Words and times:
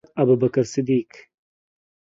حضرت 0.09 0.09
ابوبکر 0.21 0.63
صدیق 0.73 1.11